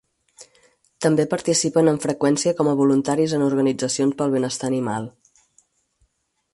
[1.05, 5.11] També participen amb freqüència com a voluntaris en organitzacions pel benestar animal.